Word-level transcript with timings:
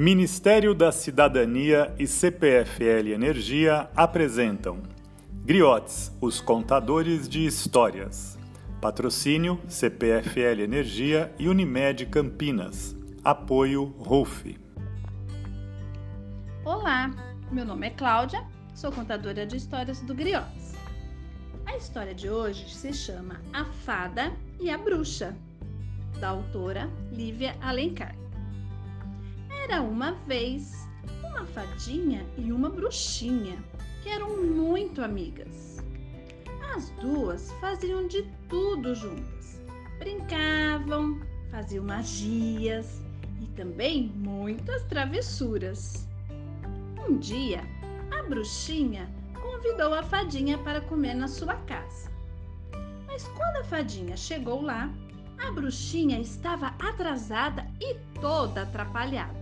Ministério 0.00 0.76
da 0.76 0.92
Cidadania 0.92 1.92
e 1.98 2.06
CPFL 2.06 3.08
Energia 3.12 3.90
apresentam 3.96 4.80
Griotes, 5.44 6.16
os 6.20 6.40
contadores 6.40 7.28
de 7.28 7.44
histórias. 7.44 8.38
Patrocínio 8.80 9.60
CPFL 9.66 10.62
Energia 10.62 11.34
e 11.36 11.48
Unimed 11.48 12.06
Campinas. 12.06 12.94
Apoio 13.24 13.86
RUF. 13.98 14.56
Olá, 16.64 17.10
meu 17.50 17.64
nome 17.64 17.88
é 17.88 17.90
Cláudia, 17.90 18.46
sou 18.76 18.92
contadora 18.92 19.44
de 19.44 19.56
histórias 19.56 20.00
do 20.02 20.14
Griotes. 20.14 20.74
A 21.66 21.76
história 21.76 22.14
de 22.14 22.30
hoje 22.30 22.72
se 22.72 22.92
chama 22.92 23.40
A 23.52 23.64
Fada 23.64 24.32
e 24.60 24.70
a 24.70 24.78
Bruxa, 24.78 25.36
da 26.20 26.28
autora 26.28 26.88
Lívia 27.10 27.56
Alencar. 27.60 28.27
Era 29.68 29.82
uma 29.82 30.12
vez 30.26 30.88
uma 31.22 31.44
fadinha 31.44 32.24
e 32.38 32.50
uma 32.50 32.70
bruxinha 32.70 33.62
que 34.02 34.08
eram 34.08 34.42
muito 34.42 35.02
amigas. 35.02 35.84
As 36.74 36.88
duas 37.02 37.52
faziam 37.60 38.08
de 38.08 38.22
tudo 38.48 38.94
juntas. 38.94 39.60
Brincavam, 39.98 41.20
faziam 41.50 41.84
magias 41.84 43.02
e 43.42 43.46
também 43.48 44.10
muitas 44.16 44.84
travessuras. 44.84 46.08
Um 47.06 47.18
dia, 47.18 47.60
a 48.18 48.22
bruxinha 48.22 49.06
convidou 49.34 49.92
a 49.92 50.02
fadinha 50.02 50.56
para 50.56 50.80
comer 50.80 51.12
na 51.12 51.28
sua 51.28 51.54
casa. 51.66 52.10
Mas 53.06 53.28
quando 53.28 53.56
a 53.58 53.64
fadinha 53.64 54.16
chegou 54.16 54.62
lá, 54.62 54.90
a 55.46 55.50
bruxinha 55.50 56.18
estava 56.18 56.68
atrasada 56.78 57.66
e 57.78 57.96
toda 58.18 58.62
atrapalhada. 58.62 59.37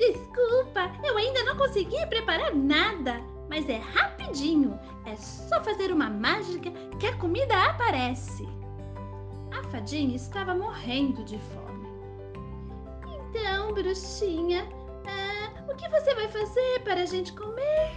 Desculpa, 0.00 0.90
eu 1.04 1.14
ainda 1.18 1.44
não 1.44 1.58
consegui 1.58 2.06
preparar 2.06 2.54
nada, 2.54 3.20
mas 3.50 3.68
é 3.68 3.76
rapidinho. 3.76 4.80
É 5.04 5.14
só 5.14 5.62
fazer 5.62 5.92
uma 5.92 6.08
mágica 6.08 6.70
que 6.98 7.06
a 7.06 7.14
comida 7.18 7.54
aparece. 7.64 8.48
A 9.52 9.62
fadinha 9.64 10.16
estava 10.16 10.54
morrendo 10.54 11.22
de 11.24 11.38
fome. 11.38 11.86
Então, 13.28 13.74
bruxinha, 13.74 14.66
ah, 15.06 15.70
o 15.70 15.76
que 15.76 15.86
você 15.90 16.14
vai 16.14 16.28
fazer 16.28 16.80
para 16.82 17.02
a 17.02 17.06
gente 17.06 17.34
comer? 17.34 17.92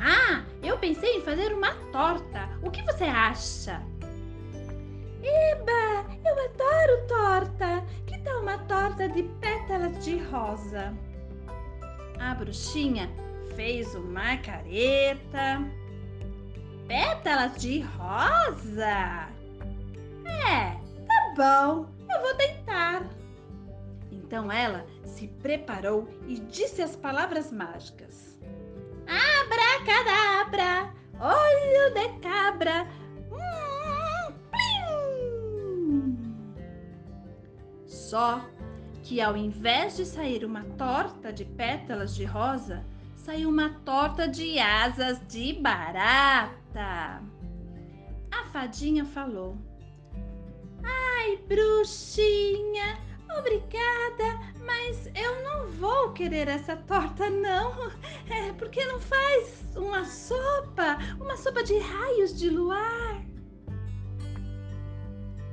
Ah, 0.00 0.42
eu 0.64 0.76
pensei 0.78 1.18
em 1.18 1.22
fazer 1.22 1.54
uma 1.54 1.74
torta. 1.92 2.50
O 2.60 2.72
que 2.72 2.82
você 2.82 3.04
acha? 3.04 3.80
Eba, 5.22 6.04
eu 6.24 6.44
adoro 6.44 7.06
torta. 7.06 7.81
De 9.08 9.24
pétalas 9.40 10.04
de 10.04 10.16
rosa? 10.18 10.94
A 12.20 12.34
bruxinha 12.34 13.10
fez 13.56 13.94
uma 13.94 14.36
careta. 14.38 15.60
Pétalas 16.86 17.60
de 17.60 17.80
rosa? 17.80 19.28
É, 20.24 20.76
tá 21.06 21.34
bom, 21.36 21.86
eu 22.14 22.20
vou 22.22 22.34
tentar. 22.36 23.04
Então 24.10 24.50
ela 24.50 24.86
se 25.04 25.26
preparou 25.26 26.08
e 26.28 26.38
disse 26.38 26.80
as 26.80 26.94
palavras 26.94 27.50
mágicas: 27.50 28.38
Abracadabra, 29.06 30.94
olho 31.20 31.94
de 31.94 32.20
cabra, 32.20 32.86
Só 38.12 38.44
que 39.02 39.20
ao 39.20 39.36
invés 39.36 39.96
de 39.96 40.06
sair 40.06 40.44
uma 40.44 40.64
torta 40.78 41.32
de 41.32 41.44
pétalas 41.44 42.14
de 42.14 42.24
rosa, 42.24 42.84
saiu 43.16 43.48
uma 43.48 43.70
torta 43.84 44.28
de 44.28 44.58
asas 44.58 45.20
de 45.28 45.52
barata. 45.54 47.22
A 48.30 48.44
fadinha 48.52 49.04
falou: 49.04 49.56
Ai, 50.82 51.36
bruxinha, 51.48 52.98
obrigada, 53.38 54.38
mas 54.64 55.08
eu 55.14 55.42
não 55.42 55.68
vou 55.72 56.12
querer 56.12 56.48
essa 56.48 56.76
torta, 56.76 57.28
não. 57.28 57.90
É 58.30 58.52
porque 58.52 58.84
não 58.84 59.00
faz 59.00 59.64
uma 59.76 60.04
sopa, 60.04 60.98
uma 61.20 61.36
sopa 61.36 61.62
de 61.62 61.78
raios 61.78 62.38
de 62.38 62.48
luar. 62.48 63.22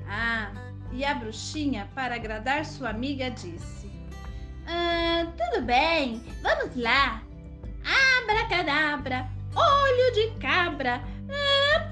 Ah, 0.08 0.69
e 0.92 1.06
a 1.06 1.14
bruxinha, 1.14 1.88
para 1.94 2.16
agradar 2.16 2.66
sua 2.66 2.90
amiga, 2.90 3.30
disse: 3.30 3.90
ah, 4.68 5.26
Tudo 5.38 5.66
bem, 5.66 6.22
vamos 6.42 6.76
lá. 6.76 7.24
Abracadabra, 8.24 9.28
olho 9.56 10.14
de 10.14 10.32
cabra. 10.40 11.02
Ah, 11.30 11.92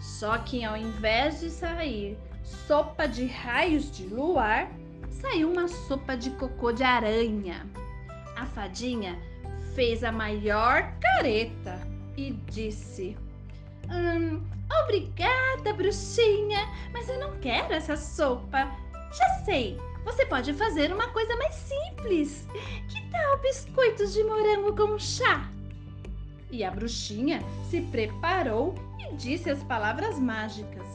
Só 0.00 0.38
que 0.38 0.64
ao 0.64 0.76
invés 0.76 1.40
de 1.40 1.50
sair 1.50 2.18
sopa 2.42 3.06
de 3.06 3.26
raios 3.26 3.90
de 3.90 4.06
luar, 4.06 4.70
saiu 5.10 5.52
uma 5.52 5.68
sopa 5.68 6.16
de 6.16 6.30
cocô 6.30 6.72
de 6.72 6.82
aranha. 6.84 7.66
A 8.36 8.46
fadinha 8.46 9.18
fez 9.74 10.04
a 10.04 10.12
maior 10.12 10.92
careta 11.00 11.80
e 12.16 12.32
disse: 12.50 13.16
Hum, 13.90 14.42
obrigada, 14.82 15.72
bruxinha, 15.74 16.68
mas 16.92 17.08
eu 17.08 17.18
não 17.18 17.38
quero 17.40 17.72
essa 17.72 17.96
sopa. 17.96 18.70
Já 19.12 19.44
sei, 19.44 19.78
você 20.04 20.24
pode 20.26 20.52
fazer 20.54 20.92
uma 20.92 21.08
coisa 21.08 21.36
mais 21.36 21.54
simples. 21.54 22.46
Que 22.88 23.10
tal 23.10 23.38
biscoitos 23.38 24.12
de 24.12 24.22
morango 24.24 24.74
com 24.76 24.98
chá? 24.98 25.50
E 26.50 26.64
a 26.64 26.70
bruxinha 26.70 27.40
se 27.68 27.80
preparou 27.80 28.74
e 28.98 29.14
disse 29.14 29.50
as 29.50 29.62
palavras 29.64 30.18
mágicas. 30.18 30.86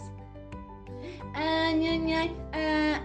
Anhanhai, 1.35 2.35
ah, 2.53 3.01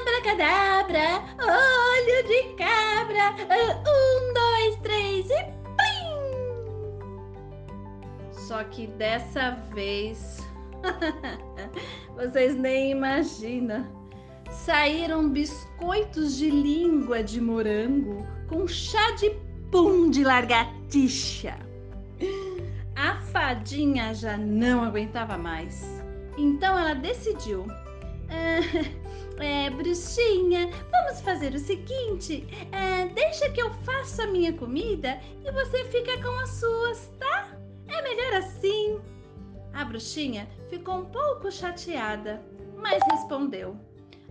abracadabra, 0.00 1.22
olho 1.38 2.28
de 2.28 2.54
cabra, 2.54 3.34
ah, 3.48 3.82
um, 3.88 4.34
dois, 4.34 4.76
três 4.82 5.30
e 5.30 5.51
só 8.46 8.64
que 8.64 8.86
dessa 8.86 9.50
vez, 9.72 10.38
vocês 12.16 12.56
nem 12.56 12.90
imaginam, 12.90 13.86
saíram 14.50 15.28
biscoitos 15.28 16.36
de 16.36 16.50
língua 16.50 17.22
de 17.22 17.40
morango 17.40 18.26
com 18.48 18.66
chá 18.66 19.12
de 19.12 19.30
pum 19.70 20.10
de 20.10 20.24
largatixa. 20.24 21.56
A 22.96 23.16
fadinha 23.32 24.14
já 24.14 24.36
não 24.36 24.84
aguentava 24.84 25.38
mais. 25.38 25.84
Então 26.36 26.78
ela 26.78 26.94
decidiu. 26.94 27.66
Ah, 28.28 28.60
é, 29.42 29.70
bruxinha, 29.70 30.70
vamos 30.90 31.20
fazer 31.22 31.54
o 31.54 31.58
seguinte: 31.58 32.46
é, 32.72 33.06
deixa 33.06 33.50
que 33.50 33.62
eu 33.62 33.70
faça 33.84 34.24
a 34.24 34.26
minha 34.26 34.52
comida 34.52 35.18
e 35.44 35.50
você 35.52 35.84
fica 35.84 36.20
com 36.22 36.38
as 36.40 36.50
suas, 36.50 37.10
tá? 37.18 37.31
Melhor 38.12 38.34
assim. 38.34 39.00
A 39.72 39.86
bruxinha 39.86 40.46
ficou 40.68 40.98
um 40.98 41.06
pouco 41.06 41.50
chateada, 41.50 42.44
mas 42.76 43.02
respondeu: 43.10 43.74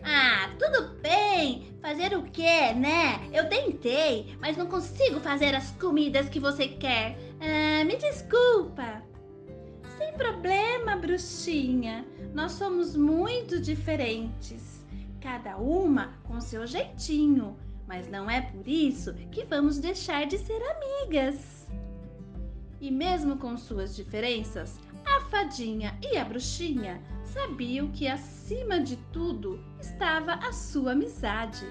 Ah, 0.04 0.52
tudo 0.60 1.00
bem. 1.02 1.74
Fazer 1.82 2.16
o 2.16 2.22
quê, 2.22 2.74
né? 2.76 3.28
Eu 3.34 3.50
tentei, 3.50 4.38
mas 4.40 4.56
não 4.56 4.68
consigo 4.68 5.20
fazer 5.20 5.56
as 5.56 5.72
comidas 5.72 6.30
que 6.30 6.40
você 6.40 6.68
quer. 6.68 7.18
Ah, 7.40 7.84
me 7.84 7.96
desculpa. 7.96 9.02
Sem 9.98 10.14
problema, 10.14 10.96
bruxinha. 10.96 12.06
Nós 12.36 12.52
somos 12.52 12.96
muito 12.96 13.60
diferentes, 13.60 14.86
cada 15.20 15.58
uma 15.58 16.20
com 16.26 16.40
seu 16.40 16.68
jeitinho, 16.68 17.58
mas 17.88 18.08
não 18.08 18.30
é 18.30 18.42
por 18.42 18.68
isso 18.68 19.16
que 19.32 19.44
vamos 19.44 19.80
deixar 19.80 20.28
de 20.28 20.38
ser 20.38 20.62
amigas. 20.62 21.61
E 22.82 22.90
mesmo 22.90 23.38
com 23.38 23.56
suas 23.56 23.96
diferenças, 23.96 24.80
a 25.06 25.22
fadinha 25.30 25.96
e 26.02 26.18
a 26.18 26.26
bruxinha 26.26 27.00
sabiam 27.24 27.90
que 27.90 28.08
acima 28.08 28.80
de 28.80 28.98
tudo 29.14 29.64
estava 29.80 30.34
a 30.34 30.52
sua 30.52 30.94
amizade. 30.94 31.66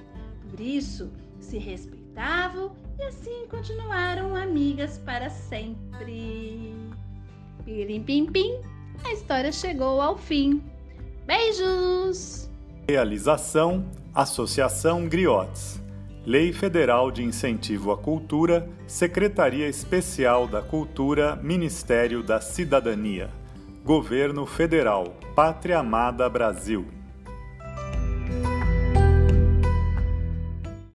Por 0.48 0.60
isso, 0.60 1.10
se 1.40 1.58
respeitavam 1.58 2.76
e 2.96 3.02
assim 3.02 3.46
continuaram 3.50 4.36
amigas 4.36 4.98
para 4.98 5.28
sempre. 5.28 6.72
Pirim 7.64 8.04
pim 8.04 8.26
pim, 8.26 8.60
a 9.04 9.12
história 9.12 9.50
chegou 9.50 10.00
ao 10.00 10.16
fim. 10.16 10.62
Beijos! 11.26 12.48
Realização 12.88 13.84
Associação 14.14 15.08
Griotes 15.08 15.80
Lei 16.30 16.52
Federal 16.52 17.10
de 17.10 17.24
Incentivo 17.24 17.90
à 17.90 17.98
Cultura, 17.98 18.68
Secretaria 18.86 19.66
Especial 19.66 20.46
da 20.46 20.62
Cultura, 20.62 21.34
Ministério 21.42 22.22
da 22.22 22.40
Cidadania. 22.40 23.30
Governo 23.84 24.46
Federal, 24.46 25.16
Pátria 25.34 25.80
Amada 25.80 26.28
Brasil. 26.28 26.86